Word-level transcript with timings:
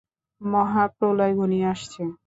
মহাপ্রলয় 0.41 1.33
ঘনিয়ে 1.39 1.67
আসছে! 1.73 2.01